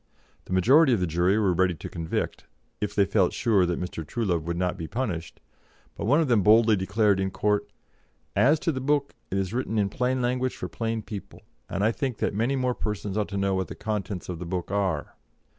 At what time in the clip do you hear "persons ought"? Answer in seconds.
12.73-13.29